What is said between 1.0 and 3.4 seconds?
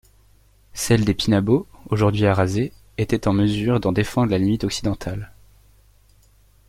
des Pinabeaux, aujourd’hui arasée, était en